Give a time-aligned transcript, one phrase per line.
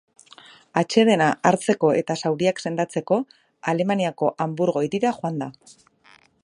[0.79, 3.21] Atsedena hartzeko eta zauriak sendatzeko,
[3.73, 5.89] Alemaniako Hanburgo hirira joango da.